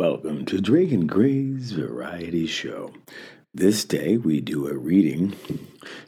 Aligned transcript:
Welcome 0.00 0.46
to 0.46 0.62
Drake 0.62 0.92
and 0.92 1.06
Gray's 1.06 1.72
Variety 1.72 2.46
Show. 2.46 2.94
This 3.52 3.84
day 3.84 4.16
we 4.16 4.40
do 4.40 4.66
a 4.66 4.74
reading 4.74 5.36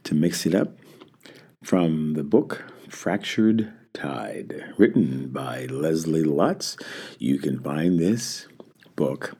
to 0.05 0.15
mix 0.15 0.47
it 0.47 0.55
up 0.55 0.79
from 1.63 2.15
the 2.15 2.25
book 2.25 2.65
Fractured 2.89 3.71
Tide, 3.93 4.73
written 4.79 5.29
by 5.29 5.67
Leslie 5.67 6.25
Lutz. 6.25 6.79
You 7.19 7.39
can 7.39 7.61
find 7.61 7.99
this 7.99 8.47
book 8.97 9.37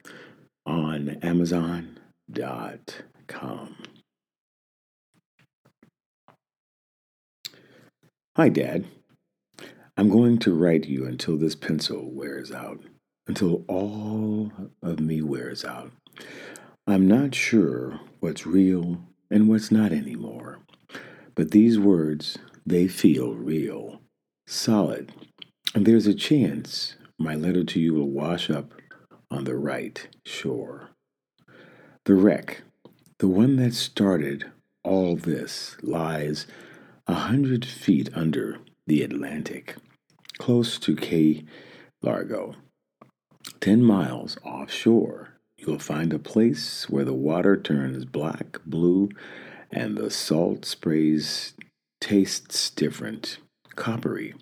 on 0.67 1.17
Amazon.com. 1.23 1.97
Hi, 8.35 8.49
Dad. 8.49 8.85
I'm 9.97 10.09
going 10.09 10.37
to 10.37 10.53
write 10.53 10.85
you 10.85 11.07
until 11.07 11.37
this 11.37 11.55
pencil 11.55 12.11
wears 12.11 12.51
out, 12.51 12.83
until 13.27 13.63
all 13.67 14.51
of 14.81 14.99
me 14.99 15.21
wears 15.21 15.63
out. 15.63 15.91
I'm 16.85 17.07
not 17.07 17.33
sure 17.33 17.99
what's 18.19 18.45
real 18.45 19.01
and 19.31 19.47
what's 19.47 19.71
not 19.71 19.91
anymore, 19.91 20.59
but 21.35 21.51
these 21.51 21.79
words, 21.79 22.37
they 22.65 22.87
feel 22.87 23.33
real, 23.33 24.01
solid, 24.47 25.11
and 25.73 25.85
there's 25.85 26.07
a 26.07 26.13
chance 26.13 26.95
my 27.17 27.35
letter 27.35 27.63
to 27.63 27.79
you 27.79 27.93
will 27.93 28.09
wash 28.09 28.49
up 28.49 28.73
on 29.31 29.45
the 29.45 29.55
right 29.55 30.07
shore. 30.25 30.89
The 32.05 32.15
wreck, 32.15 32.63
the 33.19 33.27
one 33.27 33.55
that 33.55 33.73
started 33.73 34.51
all 34.83 35.15
this, 35.15 35.77
lies 35.81 36.45
a 37.07 37.13
hundred 37.13 37.65
feet 37.65 38.09
under 38.13 38.59
the 38.87 39.01
Atlantic, 39.03 39.75
close 40.37 40.77
to 40.79 40.95
Key 40.95 41.45
Largo. 42.01 42.55
Ten 43.63 43.81
miles 43.81 44.37
offshore, 44.43 45.35
you'll 45.57 45.79
find 45.79 46.11
a 46.11 46.19
place 46.19 46.89
where 46.89 47.05
the 47.05 47.13
water 47.13 47.55
turns 47.55 48.03
black, 48.03 48.57
blue, 48.65 49.07
and 49.71 49.95
the 49.97 50.11
salt 50.11 50.65
sprays 50.65 51.53
tastes 52.01 52.69
different, 52.69 53.37
coppery, 53.77 54.33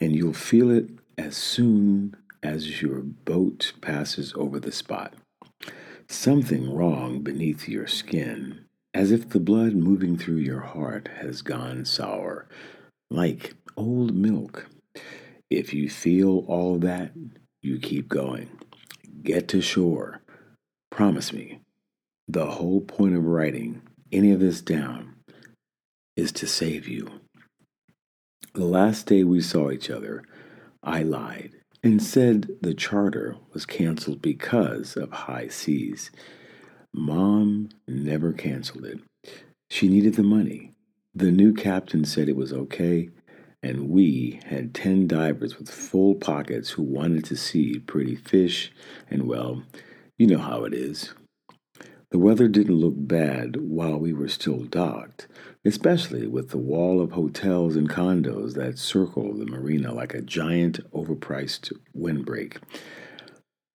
and 0.00 0.16
you'll 0.16 0.32
feel 0.32 0.68
it 0.68 0.90
as 1.16 1.36
soon 1.36 2.16
as 2.42 2.82
your 2.82 3.02
boat 3.02 3.72
passes 3.80 4.34
over 4.34 4.58
the 4.58 4.72
spot. 4.72 5.14
Something 6.08 6.74
wrong 6.74 7.20
beneath 7.22 7.68
your 7.68 7.86
skin, 7.86 8.64
as 8.92 9.12
if 9.12 9.28
the 9.28 9.38
blood 9.38 9.74
moving 9.74 10.18
through 10.18 10.38
your 10.38 10.62
heart 10.62 11.08
has 11.20 11.40
gone 11.40 11.84
sour, 11.84 12.48
like 13.12 13.54
old 13.76 14.12
milk. 14.12 14.66
If 15.50 15.72
you 15.72 15.88
feel 15.88 16.44
all 16.48 16.80
that, 16.80 17.12
you 17.62 17.78
keep 17.78 18.08
going. 18.08 18.48
Get 19.22 19.48
to 19.48 19.60
shore. 19.60 20.22
Promise 20.90 21.32
me. 21.32 21.60
The 22.28 22.46
whole 22.46 22.80
point 22.80 23.16
of 23.16 23.24
writing 23.24 23.82
any 24.12 24.32
of 24.32 24.40
this 24.40 24.60
down 24.60 25.16
is 26.16 26.32
to 26.32 26.46
save 26.46 26.88
you. 26.88 27.08
The 28.54 28.64
last 28.64 29.06
day 29.06 29.24
we 29.24 29.40
saw 29.40 29.70
each 29.70 29.90
other, 29.90 30.22
I 30.82 31.02
lied 31.02 31.52
and 31.82 32.02
said 32.02 32.48
the 32.60 32.74
charter 32.74 33.36
was 33.52 33.66
canceled 33.66 34.20
because 34.20 34.96
of 34.96 35.10
high 35.12 35.48
seas. 35.48 36.10
Mom 36.92 37.68
never 37.86 38.32
canceled 38.32 38.84
it. 38.84 39.00
She 39.70 39.88
needed 39.88 40.14
the 40.14 40.22
money. 40.22 40.72
The 41.14 41.30
new 41.30 41.52
captain 41.52 42.04
said 42.04 42.28
it 42.28 42.36
was 42.36 42.52
okay, 42.52 43.10
and 43.62 43.88
we 43.88 44.40
had 44.46 44.74
10 44.74 45.06
divers 45.06 45.58
with 45.58 45.70
full 45.70 46.14
pockets 46.14 46.70
who 46.70 46.82
wanted 46.82 47.24
to 47.26 47.36
see 47.36 47.78
pretty 47.78 48.16
fish, 48.16 48.72
and 49.10 49.26
well, 49.26 49.62
you 50.16 50.26
know 50.26 50.38
how 50.38 50.64
it 50.64 50.74
is. 50.74 51.14
The 52.10 52.18
weather 52.18 52.48
didn't 52.48 52.76
look 52.76 52.94
bad 52.96 53.56
while 53.56 53.98
we 53.98 54.14
were 54.14 54.28
still 54.28 54.64
docked, 54.64 55.28
especially 55.64 56.26
with 56.26 56.50
the 56.50 56.56
wall 56.58 57.02
of 57.02 57.12
hotels 57.12 57.76
and 57.76 57.88
condos 57.88 58.54
that 58.54 58.78
circle 58.78 59.34
the 59.34 59.44
marina 59.44 59.92
like 59.92 60.14
a 60.14 60.22
giant 60.22 60.90
overpriced 60.92 61.70
windbreak. 61.92 62.58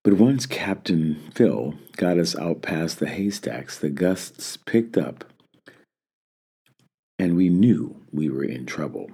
But 0.04 0.14
once 0.14 0.46
Captain 0.48 1.32
Phil 1.34 1.76
got 1.96 2.18
us 2.18 2.36
out 2.36 2.62
past 2.64 3.00
the 3.00 3.08
haystacks, 3.08 3.78
the 3.78 3.90
gusts 3.90 4.58
picked 4.58 4.98
up, 4.98 5.26
and 7.20 7.36
we 7.36 7.50
knew 7.50 8.02
we 8.12 8.30
were 8.30 8.44
in 8.44 8.66
trouble. 8.66 9.12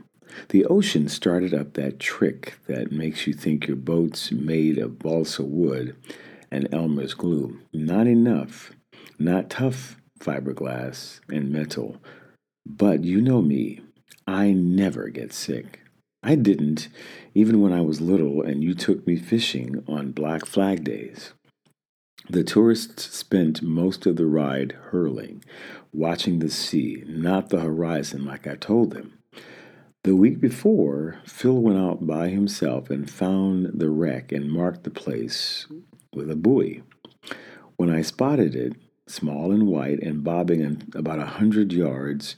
The 0.49 0.65
ocean 0.65 1.07
started 1.09 1.53
up 1.53 1.73
that 1.73 1.99
trick 1.99 2.59
that 2.67 2.91
makes 2.91 3.27
you 3.27 3.33
think 3.33 3.67
your 3.67 3.77
boat's 3.77 4.31
made 4.31 4.77
of 4.77 4.99
balsa 4.99 5.43
wood 5.43 5.95
and 6.51 6.73
Elmer's 6.73 7.13
glue. 7.13 7.59
Not 7.73 8.07
enough, 8.07 8.71
not 9.17 9.49
tough 9.49 9.97
fiberglass 10.19 11.19
and 11.29 11.51
metal, 11.51 11.97
but 12.65 13.03
you 13.03 13.21
know 13.21 13.41
me, 13.41 13.81
I 14.27 14.51
never 14.51 15.09
get 15.09 15.33
sick. 15.33 15.79
I 16.21 16.35
didn't, 16.35 16.89
even 17.33 17.61
when 17.61 17.71
I 17.71 17.81
was 17.81 18.01
little 18.01 18.41
and 18.41 18.63
you 18.63 18.73
took 18.73 19.07
me 19.07 19.15
fishing 19.15 19.83
on 19.87 20.11
Black 20.11 20.45
Flag 20.45 20.83
days. 20.83 21.33
The 22.29 22.43
tourists 22.43 23.15
spent 23.15 23.61
most 23.61 24.05
of 24.05 24.17
the 24.17 24.25
ride 24.25 24.73
hurling, 24.91 25.43
watching 25.93 26.39
the 26.39 26.49
sea, 26.49 27.03
not 27.07 27.49
the 27.49 27.61
horizon 27.61 28.25
like 28.25 28.45
I 28.45 28.55
told 28.55 28.91
them. 28.91 29.18
The 30.03 30.15
week 30.15 30.39
before, 30.39 31.19
Phil 31.25 31.61
went 31.61 31.77
out 31.77 32.07
by 32.07 32.29
himself 32.29 32.89
and 32.89 33.09
found 33.09 33.79
the 33.79 33.89
wreck 33.89 34.31
and 34.31 34.49
marked 34.49 34.85
the 34.85 34.89
place 34.89 35.67
with 36.13 36.31
a 36.31 36.37
buoy. 36.37 36.83
When 37.75 37.89
I 37.89 38.01
spotted 38.01 38.55
it, 38.55 38.73
small 39.07 39.51
and 39.51 39.67
white 39.67 40.01
and 40.01 40.23
bobbing 40.23 40.83
about 40.95 41.19
a 41.19 41.25
hundred 41.25 41.73
yards 41.73 42.37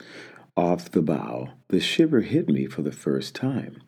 off 0.58 0.90
the 0.90 1.04
bow, 1.04 1.50
the 1.68 1.80
shiver 1.80 2.22
hit 2.22 2.50
me 2.50 2.66
for 2.66 2.82
the 2.82 2.92
first 2.92 3.36
time. 3.36 3.84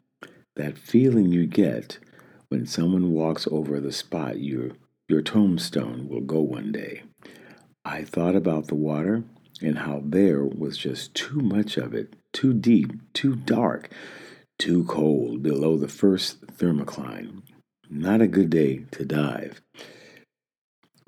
That 0.56 0.78
feeling 0.78 1.32
you 1.32 1.48
get 1.48 1.98
when 2.50 2.68
someone 2.68 3.12
walks 3.12 3.48
over 3.50 3.80
the 3.80 3.92
spot 3.92 4.40
your, 4.40 4.72
your 5.08 5.24
tombstone 5.24 6.08
will 6.08 6.22
go 6.22 6.42
one 6.42 6.72
day. 6.72 7.02
I 7.84 8.04
thought 8.04 8.36
about 8.36 8.68
the 8.68 8.76
water 8.76 9.24
and 9.62 9.80
how 9.80 10.02
there 10.06 10.44
was 10.44 10.78
just 10.78 11.16
too 11.16 11.40
much 11.40 11.78
of 11.78 11.96
it, 11.96 12.16
too 12.34 12.54
deep, 12.54 12.92
too 13.14 13.36
dark, 13.36 13.90
too 14.60 14.84
cold 14.86 15.42
below 15.42 15.78
the 15.78 15.88
first 15.88 16.46
thermocline. 16.48 17.42
Not 17.90 18.22
a 18.22 18.28
good 18.28 18.50
day 18.50 18.86
to 18.92 19.06
dive. 19.06 19.62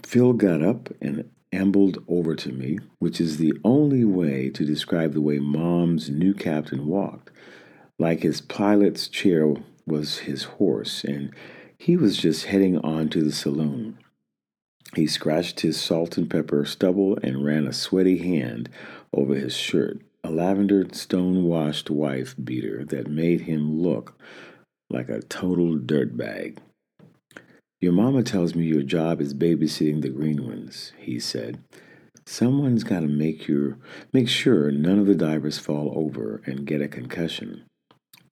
Phil 0.03 0.34
got 0.34 0.62
up 0.62 0.90
and 1.02 1.30
ambled 1.52 2.03
over 2.08 2.35
to 2.35 2.52
me, 2.52 2.80
which 3.00 3.19
is 3.19 3.38
the 3.38 3.53
only 3.64 4.03
way 4.06 4.50
to 4.50 4.66
describe 4.66 5.14
the 5.14 5.22
way 5.22 5.40
Mom's 5.40 6.09
new 6.09 6.34
captain 6.34 6.85
walked. 6.85 7.31
Like 7.97 8.22
his 8.22 8.41
pilot's 8.41 9.08
chair 9.08 9.53
was 9.88 10.19
his 10.19 10.44
horse, 10.44 11.03
and 11.03 11.31
he 11.80 11.96
was 11.96 12.18
just 12.18 12.46
heading 12.46 12.78
on 12.80 13.09
to 13.09 13.24
the 13.24 13.31
saloon. 13.31 13.97
He 14.96 15.08
scratched 15.08 15.62
his 15.62 15.80
salt 15.80 16.18
and 16.18 16.30
pepper 16.30 16.66
stubble 16.66 17.18
and 17.24 17.44
ran 17.44 17.68
a 17.68 17.74
sweaty 17.74 18.18
hand 18.18 18.69
over 19.14 19.34
his 19.34 19.56
shirt, 19.56 20.02
a 20.25 20.31
lavender 20.31 20.84
stone 20.91 21.44
washed 21.44 21.91
wife 21.91 22.34
beater 22.44 22.84
that 22.84 23.08
made 23.08 23.41
him 23.41 23.80
look 23.80 24.19
like 24.90 25.08
a 25.08 25.22
total 25.22 25.78
dirtbag. 25.78 26.58
Your 27.80 27.94
mama 27.94 28.24
tells 28.24 28.56
me 28.56 28.66
your 28.66 28.81
job 28.81 29.22
is 29.22 29.35
babysitting 29.35 30.02
the 30.02 30.09
green 30.09 30.44
ones, 30.47 30.94
he 30.97 31.19
said. 31.19 31.59
Someone's 32.25 32.84
got 32.84 33.02
to 33.02 33.08
make 33.08 33.47
your 33.47 33.78
make 34.14 34.28
sure 34.28 34.72
none 34.72 34.97
of 34.97 35.06
the 35.06 35.14
divers 35.14 35.59
fall 35.59 35.94
over 35.96 36.41
and 36.47 36.66
get 36.66 36.81
a 36.81 36.88
concussion. 36.88 37.64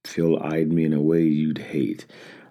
Phil 0.03 0.41
eyed 0.41 0.71
me 0.71 0.85
in 0.85 0.93
a 0.93 1.01
way 1.01 1.21
you'd 1.21 1.59
hate. 1.59 2.07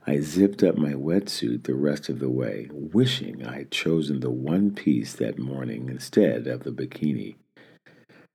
I 0.06 0.20
zipped 0.20 0.62
up 0.62 0.76
my 0.76 0.92
wetsuit 0.92 1.64
the 1.64 1.75
rest 1.75 2.08
of 2.08 2.20
the 2.20 2.31
way, 2.31 2.69
wishing 2.70 3.44
I 3.44 3.58
had 3.58 3.72
chosen 3.72 4.20
the 4.20 4.31
one 4.31 4.72
piece 4.72 5.14
that 5.14 5.40
morning 5.40 5.88
instead 5.88 6.46
of 6.46 6.62
the 6.62 6.70
bikini. 6.70 7.34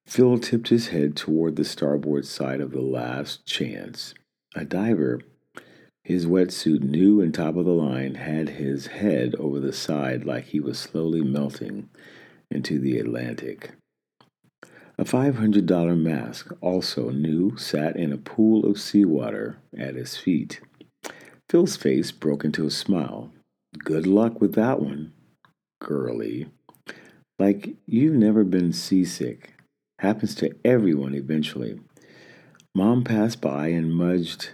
Phil 0.07 0.39
tipped 0.39 0.69
his 0.69 0.87
head 0.87 1.15
toward 1.15 1.55
the 1.55 1.65
starboard 1.65 2.25
side 2.25 2.61
of 2.61 2.71
the 2.71 2.81
last 2.81 3.45
chance. 3.45 4.13
A 4.55 4.65
diver 4.65 5.19
his 6.07 6.25
wetsuit, 6.25 6.81
new 6.83 7.19
and 7.19 7.33
top 7.33 7.57
of 7.57 7.65
the 7.65 7.71
line, 7.71 8.15
had 8.15 8.47
his 8.47 8.87
head 8.87 9.35
over 9.35 9.59
the 9.59 9.73
side 9.73 10.23
like 10.23 10.45
he 10.45 10.59
was 10.61 10.79
slowly 10.79 11.21
melting 11.21 11.89
into 12.49 12.79
the 12.79 12.97
Atlantic. 12.97 13.71
A 14.97 15.03
$500 15.03 16.01
mask, 16.01 16.53
also 16.61 17.09
new, 17.09 17.57
sat 17.57 17.97
in 17.97 18.13
a 18.13 18.17
pool 18.17 18.65
of 18.65 18.79
seawater 18.79 19.57
at 19.77 19.95
his 19.95 20.15
feet. 20.15 20.61
Phil's 21.49 21.75
face 21.75 22.13
broke 22.13 22.45
into 22.45 22.65
a 22.65 22.71
smile. 22.71 23.33
Good 23.77 24.07
luck 24.07 24.39
with 24.39 24.55
that 24.55 24.79
one, 24.79 25.11
girlie. 25.81 26.49
Like 27.37 27.75
you've 27.85 28.15
never 28.15 28.45
been 28.45 28.71
seasick. 28.71 29.56
Happens 29.99 30.35
to 30.35 30.55
everyone 30.63 31.15
eventually. 31.15 31.79
Mom 32.75 33.03
passed 33.03 33.41
by 33.41 33.69
and 33.69 33.91
mudged 33.91 34.51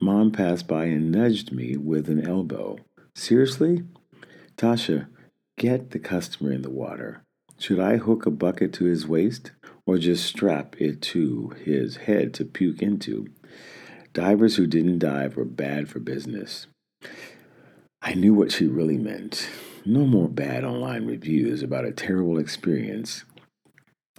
Mom 0.00 0.32
passed 0.32 0.66
by 0.66 0.86
and 0.86 1.12
nudged 1.12 1.52
me 1.52 1.76
with 1.76 2.08
an 2.08 2.26
elbow. 2.26 2.76
Seriously? 3.14 3.84
Tasha, 4.56 5.06
get 5.58 5.90
the 5.90 5.98
customer 5.98 6.52
in 6.52 6.62
the 6.62 6.70
water. 6.70 7.22
Should 7.58 7.78
I 7.78 7.98
hook 7.98 8.26
a 8.26 8.30
bucket 8.30 8.72
to 8.74 8.84
his 8.86 9.06
waist 9.06 9.52
or 9.86 9.98
just 9.98 10.24
strap 10.24 10.74
it 10.80 11.00
to 11.02 11.52
his 11.64 11.98
head 11.98 12.34
to 12.34 12.44
puke 12.44 12.82
into? 12.82 13.28
Divers 14.12 14.56
who 14.56 14.66
didn't 14.66 14.98
dive 14.98 15.36
were 15.36 15.44
bad 15.44 15.88
for 15.88 16.00
business. 16.00 16.66
I 18.00 18.14
knew 18.14 18.34
what 18.34 18.50
she 18.52 18.66
really 18.66 18.98
meant. 18.98 19.48
No 19.84 20.06
more 20.06 20.28
bad 20.28 20.64
online 20.64 21.06
reviews 21.06 21.62
about 21.62 21.84
a 21.84 21.92
terrible 21.92 22.38
experience 22.38 23.24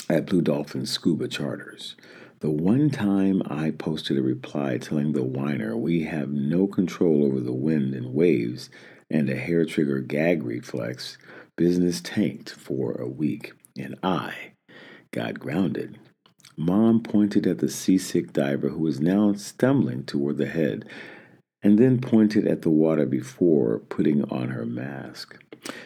at 0.09 0.25
Blue 0.25 0.41
Dolphin 0.41 0.85
Scuba 0.85 1.27
Charters. 1.27 1.95
The 2.39 2.51
one 2.51 2.89
time 2.89 3.41
I 3.47 3.71
posted 3.71 4.17
a 4.17 4.21
reply 4.21 4.77
telling 4.77 5.13
the 5.13 5.23
whiner 5.23 5.77
we 5.77 6.03
have 6.03 6.29
no 6.29 6.67
control 6.67 7.25
over 7.25 7.39
the 7.39 7.53
wind 7.53 7.93
and 7.93 8.13
waves 8.13 8.69
and 9.09 9.29
a 9.29 9.35
hair 9.35 9.65
trigger 9.65 10.01
gag 10.01 10.43
reflex, 10.43 11.17
business 11.55 12.01
tanked 12.01 12.49
for 12.49 12.93
a 12.93 13.07
week, 13.07 13.53
and 13.77 13.95
I 14.03 14.33
got 15.11 15.39
grounded. 15.39 15.97
Mom 16.57 17.01
pointed 17.01 17.47
at 17.47 17.59
the 17.59 17.69
seasick 17.69 18.33
diver 18.33 18.69
who 18.69 18.79
was 18.79 18.99
now 18.99 19.33
stumbling 19.33 20.03
toward 20.03 20.37
the 20.37 20.47
head, 20.47 20.85
and 21.63 21.79
then 21.79 22.01
pointed 22.01 22.45
at 22.45 22.61
the 22.61 22.69
water 22.69 23.05
before 23.05 23.79
putting 23.89 24.23
on 24.25 24.49
her 24.49 24.65
mask. 24.65 25.37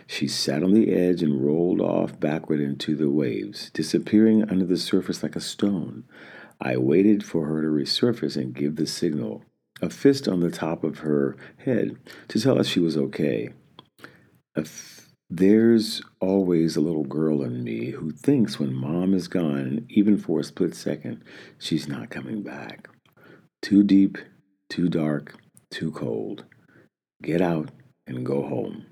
She 0.08 0.28
sat 0.28 0.64
on 0.64 0.74
the 0.74 0.92
edge 0.92 1.22
and 1.22 1.46
rolled 1.46 1.80
off 1.80 2.20
backward 2.20 2.60
into 2.60 2.96
the 2.96 3.12
waves, 3.12 3.70
disappearing 3.70 4.50
under 4.50 4.66
the 4.66 4.78
surface 4.78 5.22
like 5.22 5.36
a 5.36 5.42
stone. 5.42 6.04
I 6.60 6.78
waited 6.78 7.24
for 7.24 7.46
her 7.46 7.62
to 7.62 7.68
resurface 7.68 8.36
and 8.36 8.56
give 8.56 8.76
the 8.78 8.88
signal, 8.88 9.44
a 9.80 9.92
fist 9.92 10.28
on 10.28 10.40
the 10.40 10.50
top 10.50 10.84
of 10.84 11.00
her 11.00 11.38
head, 11.58 11.96
to 12.30 12.42
tell 12.42 12.60
us 12.60 12.68
she 12.68 12.80
was 12.80 12.98
okay. 12.98 13.50
There's 15.30 16.02
always 16.20 16.76
a 16.76 16.82
little 16.82 17.04
girl 17.04 17.44
in 17.44 17.64
me 17.64 17.92
who 17.92 18.10
thinks 18.12 18.58
when 18.60 18.74
mom 18.74 19.14
is 19.14 19.28
gone, 19.28 19.86
even 19.90 20.18
for 20.18 20.40
a 20.40 20.44
split 20.44 20.74
second, 20.74 21.24
she's 21.60 21.88
not 21.88 22.10
coming 22.10 22.42
back. 22.42 22.90
Too 23.62 23.84
deep, 23.84 24.18
too 24.70 24.90
dark, 24.90 25.36
too 25.70 25.92
cold. 25.92 26.46
Get 27.22 27.42
out 27.42 27.70
and 28.06 28.26
go 28.26 28.44
home. 28.44 28.86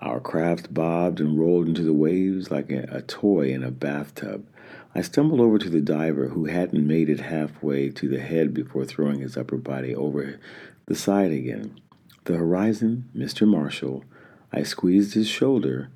Our 0.00 0.20
craft 0.20 0.72
bobbed 0.72 1.20
and 1.20 1.38
rolled 1.38 1.68
into 1.68 1.82
the 1.82 1.92
waves 1.92 2.50
like 2.50 2.70
a, 2.70 2.88
a, 2.90 3.02
toy 3.02 3.50
in 3.52 3.62
a 3.62 3.70
bathtub. 3.70 4.46
I 4.94 5.02
stumbled 5.02 5.40
over 5.40 5.58
to 5.58 5.68
the 5.68 5.80
diver 5.80 6.28
who 6.28 6.46
hadn't 6.46 6.86
made 6.86 7.10
it 7.10 7.20
halfway 7.20 7.90
to 7.90 8.08
the 8.08 8.20
head 8.20 8.54
before 8.54 8.84
throwing 8.84 9.20
his 9.20 9.36
upper 9.36 9.58
body 9.58 9.94
over 9.94 10.40
the 10.86 10.94
side 10.94 11.32
again. 11.32 11.78
The 12.24 12.36
horizon, 12.36 13.10
Mr. 13.14 13.46
Marshall. 13.46 14.04
I 14.52 14.62
squeezed 14.62 15.14
his 15.14 15.28
shoulder. 15.28 15.90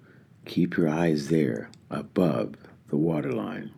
Keep 0.45 0.77
your 0.77 0.89
eyes 0.89 1.29
there, 1.29 1.71
above 1.91 2.57
the 2.89 2.97
waterline. 2.97 3.73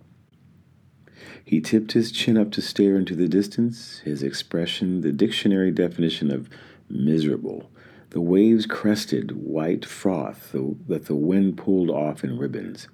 He 1.45 1.61
tipped 1.61 1.93
his 1.93 2.13
chin 2.13 2.37
up 2.37 2.51
to 2.53 2.63
stare 2.63 2.97
into 2.97 3.15
the 3.15 3.29
distance, 3.29 4.01
his 4.01 4.23
expression 4.23 5.01
the 5.01 5.13
dictionary 5.13 5.71
definition 5.71 6.31
of 6.31 6.49
miserable. 6.89 7.71
The 8.11 8.21
waves 8.21 8.67
crested 8.67 9.33
white 9.33 9.85
froth 9.85 10.53
that 10.53 11.07
the 11.07 11.15
wind 11.15 11.57
pulled 11.59 11.91
off 11.91 12.25
in 12.25 12.39
ribbons. 12.39 12.89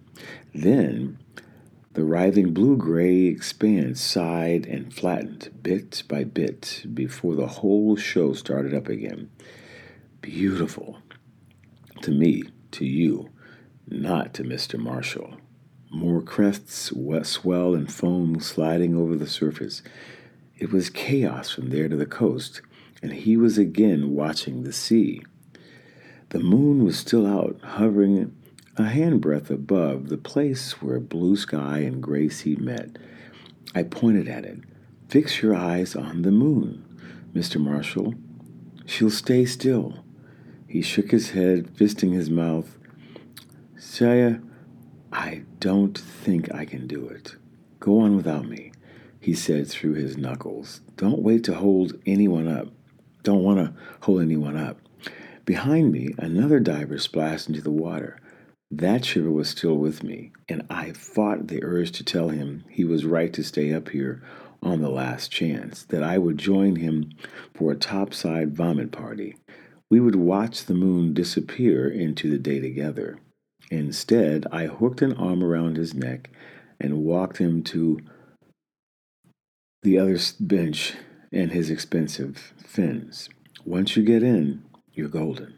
Then 0.55 1.19
the 1.95 2.05
writhing 2.05 2.55
blue 2.55 2.77
gray 2.77 3.25
expanse 3.25 4.01
sighed 4.01 4.67
and 4.67 4.93
flattened 4.93 5.51
bit 5.63 6.03
by 6.09 6.25
bit 6.25 6.87
before 6.95 7.35
the 7.35 7.47
whole 7.47 7.97
show 7.97 8.33
started 8.33 8.73
up 8.73 8.89
again. 8.89 9.31
Beautiful. 10.23 10.99
To 12.01 12.11
me, 12.11 12.45
to 12.73 12.87
you, 12.87 13.29
not 13.87 14.33
to 14.35 14.43
Mr. 14.43 14.79
Marshall. 14.79 15.37
More 15.93 16.21
crests, 16.21 16.91
swell, 17.23 17.75
and 17.75 17.93
foam 17.93 18.41
sliding 18.41 18.97
over 18.97 19.15
the 19.15 19.29
surface. 19.29 19.83
It 20.59 20.73
was 20.73 20.91
chaos 20.91 21.51
from 21.51 21.71
there 21.71 21.89
to 21.89 21.97
the 21.97 22.07
coast 22.07 22.63
and 23.03 23.13
he 23.13 23.37
was 23.37 23.59
again 23.59 24.15
watching 24.15 24.63
the 24.63 24.73
sea. 24.73 25.23
The 26.29 26.39
moon 26.39 26.85
was 26.85 26.99
still 26.99 27.27
out, 27.27 27.59
hovering 27.63 28.35
a 28.77 28.85
handbreadth 28.85 29.51
above 29.51 30.09
the 30.09 30.17
place 30.17 30.81
where 30.81 31.01
blue 31.01 31.37
sky 31.37 31.81
and 31.81 32.03
gray 32.03 32.29
sea 32.29 32.57
met. 32.57 32.97
I 33.75 33.83
pointed 33.83 34.29
at 34.29 34.45
it. 34.45 34.61
Fix 35.09 35.43
your 35.43 35.55
eyes 35.55 35.95
on 35.95 36.23
the 36.23 36.31
moon, 36.31 36.85
Mr. 37.35 37.61
Marshall. 37.61 38.15
She'll 38.87 39.11
stay 39.11 39.45
still. 39.45 40.05
He 40.67 40.81
shook 40.81 41.11
his 41.11 41.31
head, 41.31 41.75
fisting 41.75 42.15
his 42.15 42.31
mouth. 42.31 42.79
Shaya, 43.77 44.43
I 45.23 45.45
don't 45.61 45.97
think 45.97 46.53
I 46.53 46.65
can 46.65 46.89
do 46.89 47.07
it. 47.07 47.37
Go 47.79 48.01
on 48.01 48.17
without 48.17 48.49
me, 48.49 48.73
he 49.21 49.35
said 49.35 49.69
through 49.69 49.95
his 49.95 50.17
knuckles. 50.17 50.81
Don't 50.97 51.23
wait 51.23 51.45
to 51.45 51.55
hold 51.55 51.93
anyone 52.05 52.49
up. 52.49 52.67
Don't 53.23 53.45
want 53.45 53.61
to 53.61 53.73
hold 54.01 54.21
anyone 54.21 54.57
up. 54.57 54.81
Behind 55.45 55.93
me, 55.93 56.13
another 56.19 56.59
diver 56.59 56.99
splashed 56.99 57.49
into 57.49 57.61
the 57.61 57.71
water. 57.71 58.19
That 58.69 59.05
shiver 59.05 59.31
was 59.31 59.49
still 59.49 59.77
with 59.77 60.03
me, 60.03 60.33
and 60.49 60.67
I 60.69 60.91
fought 60.91 61.47
the 61.47 61.63
urge 61.63 61.93
to 61.93 62.05
tell 62.05 62.31
him 62.31 62.65
he 62.69 62.85
was 62.85 63.05
right 63.05 63.33
to 63.33 63.45
stay 63.45 63.73
up 63.73 63.91
here 63.91 64.25
on 64.61 64.81
the 64.81 64.91
last 64.91 65.31
chance, 65.31 65.85
that 65.85 66.03
I 66.03 66.19
would 66.19 66.37
join 66.37 66.75
him 66.75 67.13
for 67.55 67.71
a 67.71 67.77
topside 67.77 68.57
vomit 68.57 68.91
party. 68.91 69.37
We 69.89 70.01
would 70.01 70.17
watch 70.17 70.65
the 70.65 70.75
moon 70.75 71.15
disappear 71.15 71.89
into 71.89 72.29
the 72.29 72.39
day 72.39 72.59
together. 72.59 73.21
Instead, 73.71 74.47
I 74.53 74.67
hooked 74.67 75.03
an 75.03 75.15
arm 75.15 75.43
around 75.43 75.77
his 75.77 75.95
neck 75.95 76.31
and 76.81 77.05
walked 77.05 77.39
him 77.39 77.63
to 77.65 78.01
the 79.83 79.99
other 79.99 80.19
bench 80.41 80.95
and 81.33 81.53
his 81.53 81.71
expensive 81.71 82.53
fins. 82.59 83.29
Once 83.65 83.97
you 83.97 84.03
get 84.03 84.23
in, 84.23 84.63
you're 84.93 85.09
golden. 85.09 85.55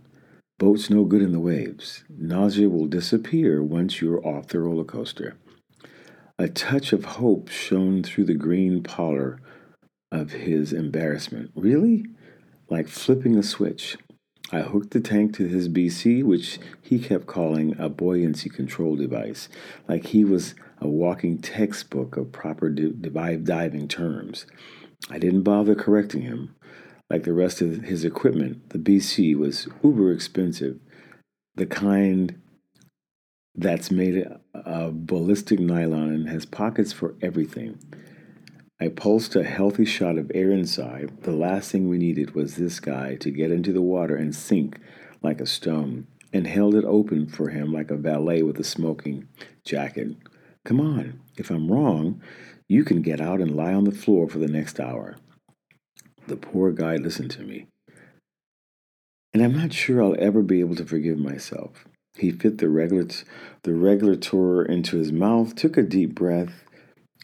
Boat's 0.58 0.88
no 0.88 1.04
good 1.04 1.22
in 1.22 1.32
the 1.32 1.40
waves. 1.40 2.04
Nausea 2.08 2.68
will 2.68 2.86
disappear 2.86 3.62
once 3.62 4.00
you're 4.00 4.24
off 4.26 4.48
the 4.48 4.60
roller 4.60 4.84
coaster. 4.84 5.36
A 6.38 6.48
touch 6.48 6.92
of 6.92 7.04
hope 7.04 7.48
shone 7.48 8.02
through 8.02 8.24
the 8.24 8.34
green 8.34 8.82
pallor 8.82 9.40
of 10.12 10.32
his 10.32 10.72
embarrassment. 10.72 11.50
Really? 11.54 12.06
Like 12.70 12.88
flipping 12.88 13.36
a 13.36 13.42
switch. 13.42 13.96
I 14.54 14.62
hooked 14.62 14.92
the 14.92 15.00
tank 15.00 15.34
to 15.34 15.48
his 15.48 15.68
BC, 15.68 16.22
which 16.22 16.60
he 16.80 17.00
kept 17.00 17.26
calling 17.26 17.74
a 17.76 17.88
buoyancy 17.88 18.48
control 18.48 18.94
device, 18.94 19.48
like 19.88 20.06
he 20.06 20.24
was 20.24 20.54
a 20.80 20.86
walking 20.86 21.38
textbook 21.38 22.16
of 22.16 22.30
proper 22.30 22.70
diving 22.70 23.88
terms. 23.88 24.46
I 25.10 25.18
didn't 25.18 25.42
bother 25.42 25.74
correcting 25.74 26.22
him. 26.22 26.54
Like 27.10 27.24
the 27.24 27.32
rest 27.32 27.62
of 27.62 27.82
his 27.82 28.04
equipment, 28.04 28.70
the 28.70 28.78
BC 28.78 29.36
was 29.36 29.66
uber 29.82 30.12
expensive, 30.12 30.78
the 31.56 31.66
kind 31.66 32.40
that's 33.56 33.90
made 33.90 34.24
of 34.24 34.40
uh, 34.54 34.90
ballistic 34.92 35.58
nylon 35.58 36.10
and 36.10 36.28
has 36.28 36.46
pockets 36.46 36.92
for 36.92 37.16
everything. 37.20 37.80
I 38.80 38.88
pulsed 38.88 39.36
a 39.36 39.44
healthy 39.44 39.84
shot 39.84 40.18
of 40.18 40.32
air 40.34 40.50
inside. 40.50 41.22
The 41.22 41.32
last 41.32 41.70
thing 41.70 41.88
we 41.88 41.98
needed 41.98 42.34
was 42.34 42.56
this 42.56 42.80
guy 42.80 43.14
to 43.16 43.30
get 43.30 43.52
into 43.52 43.72
the 43.72 43.82
water 43.82 44.16
and 44.16 44.34
sink 44.34 44.78
like 45.22 45.40
a 45.40 45.46
stone, 45.46 46.06
and 46.32 46.46
held 46.46 46.74
it 46.74 46.84
open 46.84 47.26
for 47.26 47.48
him 47.48 47.72
like 47.72 47.90
a 47.90 47.96
valet 47.96 48.42
with 48.42 48.58
a 48.58 48.64
smoking 48.64 49.26
jacket. 49.64 50.08
Come 50.64 50.80
on, 50.80 51.20
if 51.36 51.50
I'm 51.50 51.70
wrong, 51.70 52.20
you 52.68 52.84
can 52.84 53.02
get 53.02 53.20
out 53.20 53.40
and 53.40 53.56
lie 53.56 53.72
on 53.72 53.84
the 53.84 53.92
floor 53.92 54.28
for 54.28 54.38
the 54.38 54.48
next 54.48 54.80
hour. 54.80 55.16
The 56.26 56.36
poor 56.36 56.72
guy 56.72 56.96
listened 56.96 57.30
to 57.32 57.42
me. 57.42 57.68
And 59.32 59.42
I'm 59.42 59.56
not 59.56 59.72
sure 59.72 60.02
I'll 60.02 60.16
ever 60.18 60.42
be 60.42 60.60
able 60.60 60.76
to 60.76 60.84
forgive 60.84 61.18
myself. 61.18 61.84
He 62.16 62.30
fit 62.30 62.58
the 62.58 62.68
regular, 62.68 63.08
the 63.62 63.74
regulator 63.74 64.64
into 64.64 64.96
his 64.98 65.12
mouth, 65.12 65.54
took 65.54 65.76
a 65.76 65.82
deep 65.82 66.14
breath, 66.14 66.63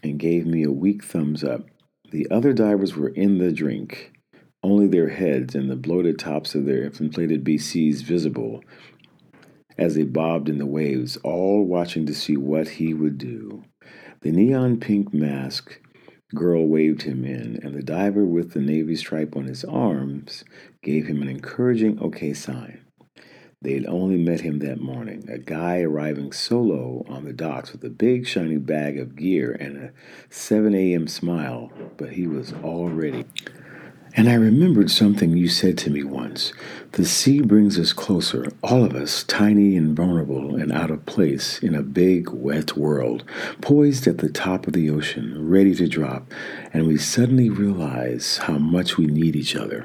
and 0.02 0.18
gave 0.18 0.46
me 0.46 0.62
a 0.62 0.72
weak 0.72 1.04
thumbs 1.04 1.44
up. 1.44 1.66
The 2.10 2.26
other 2.30 2.52
divers 2.52 2.96
were 2.96 3.10
in 3.10 3.38
the 3.38 3.52
drink, 3.52 4.12
only 4.62 4.86
their 4.86 5.08
heads 5.08 5.54
and 5.54 5.70
the 5.70 5.76
bloated 5.76 6.18
tops 6.18 6.54
of 6.54 6.64
their 6.66 6.82
inflated 6.84 7.44
BCs 7.44 8.02
visible 8.02 8.62
as 9.78 9.94
they 9.94 10.04
bobbed 10.04 10.48
in 10.48 10.58
the 10.58 10.66
waves, 10.66 11.16
all 11.18 11.64
watching 11.64 12.04
to 12.06 12.14
see 12.14 12.36
what 12.36 12.68
he 12.68 12.92
would 12.92 13.16
do. 13.16 13.64
The 14.20 14.30
neon 14.30 14.78
pink 14.78 15.14
mask 15.14 15.80
girl 16.34 16.66
waved 16.66 17.02
him 17.02 17.24
in, 17.24 17.58
and 17.62 17.74
the 17.74 17.82
diver 17.82 18.24
with 18.24 18.52
the 18.52 18.60
navy 18.60 18.94
stripe 18.94 19.34
on 19.34 19.46
his 19.46 19.64
arms 19.64 20.44
gave 20.82 21.06
him 21.06 21.22
an 21.22 21.28
encouraging 21.28 21.98
okay 22.00 22.34
sign. 22.34 22.84
They 23.62 23.74
had 23.74 23.84
only 23.84 24.16
met 24.16 24.40
him 24.40 24.60
that 24.60 24.80
morning, 24.80 25.28
a 25.28 25.36
guy 25.36 25.82
arriving 25.82 26.32
solo 26.32 27.04
on 27.10 27.26
the 27.26 27.34
docks 27.34 27.72
with 27.72 27.84
a 27.84 27.90
big 27.90 28.26
shiny 28.26 28.56
bag 28.56 28.98
of 28.98 29.16
gear 29.16 29.52
and 29.52 29.76
a 29.76 29.92
7 30.30 30.74
a.m. 30.74 31.06
smile, 31.06 31.70
but 31.98 32.12
he 32.12 32.26
was 32.26 32.54
all 32.62 32.88
ready. 32.88 33.26
And 34.16 34.30
I 34.30 34.34
remembered 34.34 34.90
something 34.90 35.36
you 35.36 35.48
said 35.48 35.76
to 35.78 35.90
me 35.90 36.02
once. 36.02 36.54
The 36.92 37.04
sea 37.04 37.42
brings 37.42 37.78
us 37.78 37.92
closer, 37.92 38.46
all 38.62 38.82
of 38.82 38.94
us, 38.94 39.24
tiny 39.24 39.76
and 39.76 39.94
vulnerable 39.94 40.56
and 40.56 40.72
out 40.72 40.90
of 40.90 41.04
place 41.04 41.58
in 41.58 41.74
a 41.74 41.82
big, 41.82 42.30
wet 42.30 42.78
world, 42.78 43.24
poised 43.60 44.06
at 44.06 44.16
the 44.18 44.30
top 44.30 44.68
of 44.68 44.72
the 44.72 44.88
ocean, 44.88 45.50
ready 45.50 45.74
to 45.74 45.86
drop, 45.86 46.32
and 46.72 46.86
we 46.86 46.96
suddenly 46.96 47.50
realize 47.50 48.38
how 48.38 48.56
much 48.56 48.96
we 48.96 49.04
need 49.04 49.36
each 49.36 49.54
other. 49.54 49.84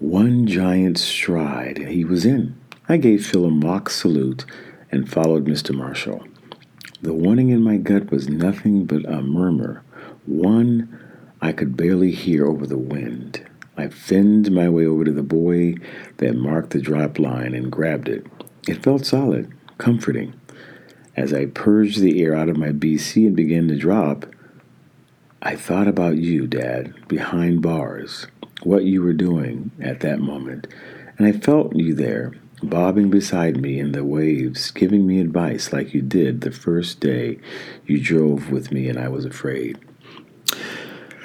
One 0.00 0.46
giant 0.46 0.96
stride, 0.96 1.76
he 1.76 2.06
was 2.06 2.24
in. 2.24 2.58
I 2.88 2.96
gave 2.96 3.26
Phil 3.26 3.44
a 3.44 3.50
mock 3.50 3.90
salute 3.90 4.46
and 4.90 5.06
followed 5.06 5.44
Mr. 5.44 5.74
Marshall. 5.74 6.26
The 7.02 7.12
warning 7.12 7.50
in 7.50 7.62
my 7.62 7.76
gut 7.76 8.10
was 8.10 8.26
nothing 8.26 8.86
but 8.86 9.04
a 9.04 9.20
murmur, 9.20 9.84
one 10.24 10.98
I 11.42 11.52
could 11.52 11.76
barely 11.76 12.12
hear 12.12 12.46
over 12.46 12.66
the 12.66 12.78
wind. 12.78 13.46
I 13.76 13.88
finned 13.88 14.50
my 14.50 14.70
way 14.70 14.86
over 14.86 15.04
to 15.04 15.12
the 15.12 15.22
buoy 15.22 15.76
that 16.16 16.34
marked 16.34 16.70
the 16.70 16.80
drop 16.80 17.18
line 17.18 17.52
and 17.54 17.70
grabbed 17.70 18.08
it. 18.08 18.26
It 18.66 18.82
felt 18.82 19.04
solid, 19.04 19.52
comforting. 19.76 20.32
As 21.14 21.34
I 21.34 21.44
purged 21.44 22.00
the 22.00 22.22
air 22.22 22.34
out 22.34 22.48
of 22.48 22.56
my 22.56 22.70
BC 22.70 23.26
and 23.26 23.36
began 23.36 23.68
to 23.68 23.76
drop, 23.76 24.24
I 25.42 25.56
thought 25.56 25.88
about 25.88 26.16
you, 26.16 26.46
Dad, 26.46 26.94
behind 27.06 27.60
bars, 27.60 28.28
what 28.62 28.84
you 28.84 29.02
were 29.02 29.12
doing 29.12 29.70
at 29.80 30.00
that 30.00 30.20
moment, 30.20 30.66
and 31.18 31.26
I 31.26 31.32
felt 31.32 31.76
you 31.76 31.94
there, 31.94 32.32
bobbing 32.62 33.10
beside 33.10 33.60
me 33.60 33.78
in 33.78 33.92
the 33.92 34.04
waves, 34.04 34.70
giving 34.70 35.06
me 35.06 35.20
advice 35.20 35.72
like 35.72 35.94
you 35.94 36.02
did 36.02 36.40
the 36.40 36.50
first 36.50 37.00
day 37.00 37.38
you 37.86 38.00
drove 38.00 38.50
with 38.50 38.70
me 38.70 38.88
and 38.88 38.98
I 38.98 39.08
was 39.08 39.24
afraid. 39.24 39.78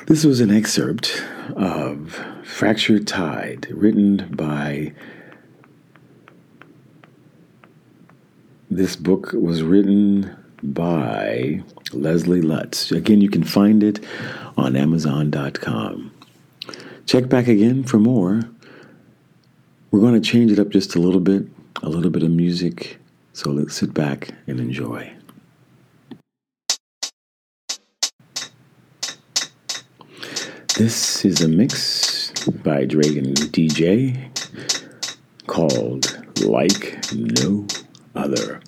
This 0.08 0.24
was 0.24 0.40
an 0.40 0.52
excerpt 0.52 1.24
of 1.56 2.24
Fractured 2.44 3.08
Tide, 3.08 3.68
written 3.72 4.30
by. 4.36 4.94
This 8.70 8.96
book 8.96 9.32
was 9.34 9.64
written 9.64 10.36
by 10.62 11.64
Leslie 11.92 12.42
Lutz. 12.42 12.92
Again, 12.92 13.22
you 13.22 13.30
can 13.30 13.44
find 13.44 13.84
it 13.84 14.04
on 14.58 14.76
Amazon.com. 14.76 16.12
Check 17.06 17.30
back 17.30 17.48
again 17.48 17.84
for 17.84 18.00
more. 18.00 18.42
We're 19.92 20.00
going 20.00 20.20
to 20.20 20.20
change 20.20 20.52
it 20.52 20.58
up 20.58 20.70
just 20.70 20.96
a 20.96 21.00
little 21.00 21.20
bit, 21.20 21.48
a 21.84 21.90
little 21.90 22.10
bit 22.10 22.24
of 22.24 22.32
music. 22.32 22.98
So 23.34 23.52
let's 23.52 23.76
sit 23.76 23.94
back 23.94 24.30
and 24.48 24.60
enjoy. 24.60 25.14
This 30.78 31.24
is 31.24 31.42
a 31.42 31.48
mix 31.48 32.32
by 32.64 32.86
Dragon 32.86 33.34
DJ 33.36 34.32
called 35.46 36.24
Like 36.42 37.00
No 37.14 37.68
Other. 38.16 38.62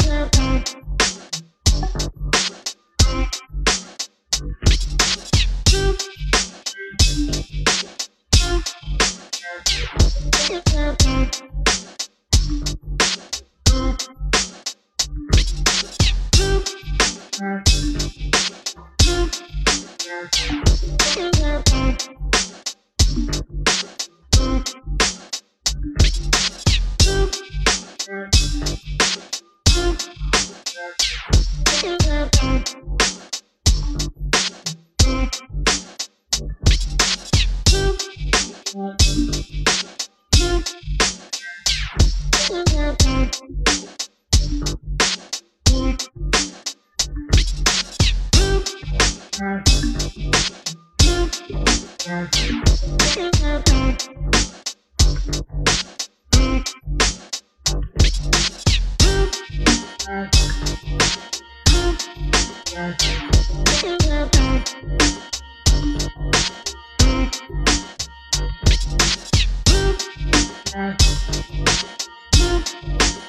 you. 0.05 0.34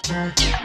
Thank 0.08 0.55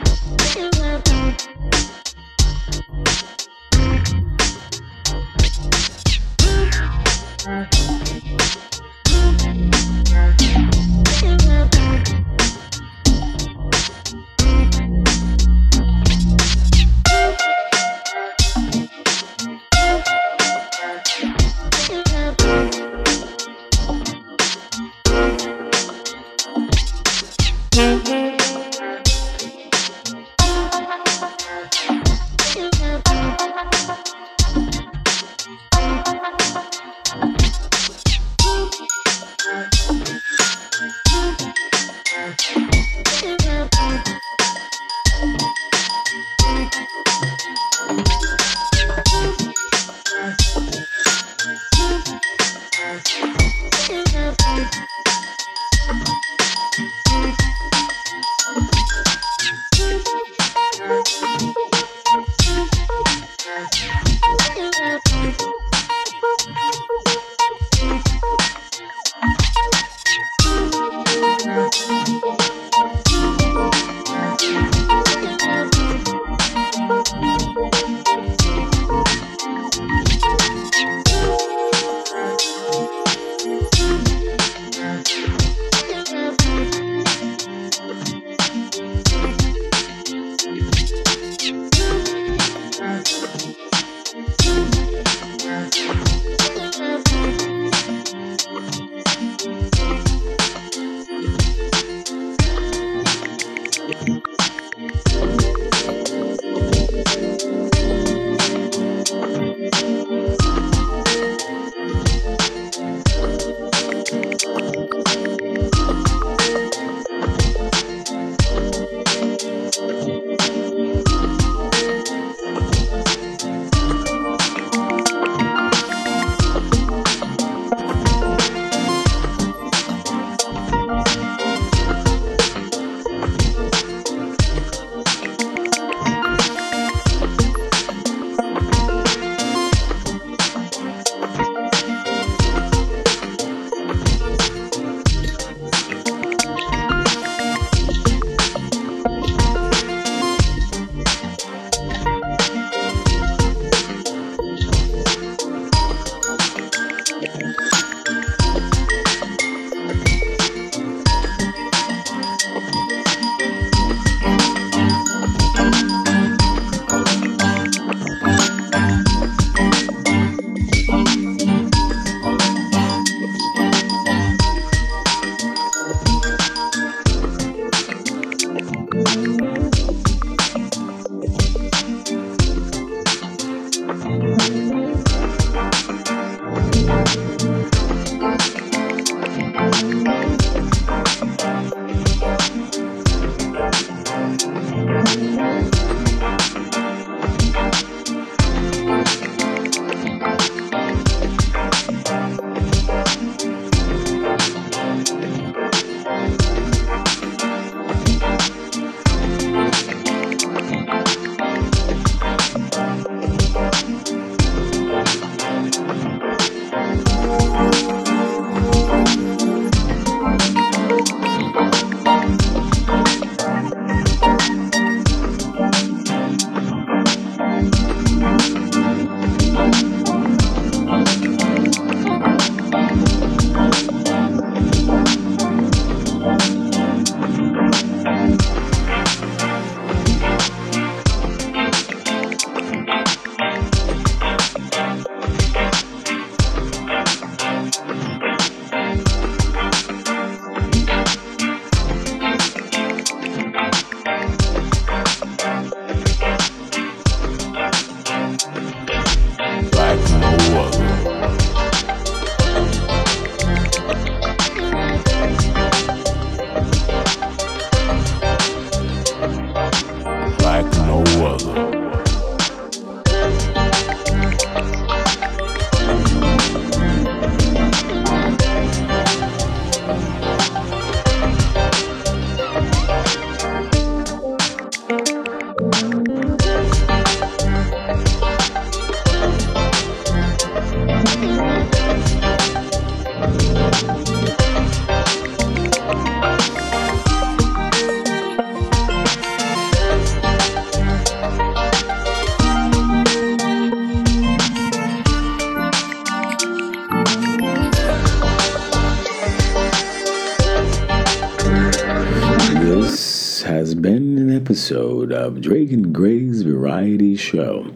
episode 314.52 315.14
of 315.14 315.40
Drake 315.40 315.72
and 315.72 315.96
Gray's 315.96 316.42
Variety 316.42 317.16
Show. 317.16 317.74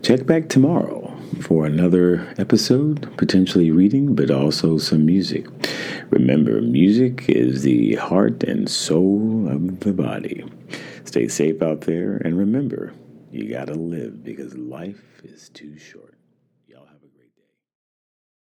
Check 0.00 0.26
back 0.26 0.48
tomorrow 0.48 1.12
for 1.40 1.66
another 1.66 2.32
episode, 2.38 3.12
potentially 3.16 3.72
reading, 3.72 4.14
but 4.14 4.30
also 4.30 4.78
some 4.78 5.04
music. 5.04 5.48
Remember, 6.10 6.60
music 6.60 7.28
is 7.28 7.64
the 7.64 7.96
heart 7.96 8.44
and 8.44 8.70
soul 8.70 9.48
of 9.48 9.80
the 9.80 9.92
body. 9.92 10.44
Stay 11.04 11.26
safe 11.26 11.60
out 11.62 11.80
there, 11.80 12.18
and 12.18 12.38
remember, 12.38 12.92
you 13.32 13.50
gotta 13.50 13.74
live 13.74 14.22
because 14.22 14.56
life 14.56 15.20
is 15.24 15.48
too 15.48 15.76
short. 15.76 16.07